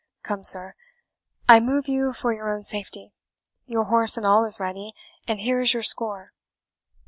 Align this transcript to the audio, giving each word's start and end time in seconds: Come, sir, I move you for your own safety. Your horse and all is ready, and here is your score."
Come, 0.23 0.43
sir, 0.43 0.73
I 1.47 1.59
move 1.59 1.87
you 1.87 2.11
for 2.11 2.33
your 2.33 2.49
own 2.51 2.63
safety. 2.63 3.13
Your 3.67 3.83
horse 3.83 4.17
and 4.17 4.25
all 4.25 4.43
is 4.45 4.59
ready, 4.59 4.93
and 5.27 5.39
here 5.39 5.59
is 5.59 5.75
your 5.75 5.83
score." 5.83 6.33